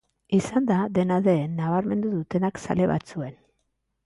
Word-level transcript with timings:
Izan 0.35 0.65
da, 0.69 0.77
dena 0.95 1.19
den, 1.27 1.53
nabarmendu 1.59 2.15
dutenak 2.15 2.59
zale 2.67 2.89
batzuen. 2.95 3.39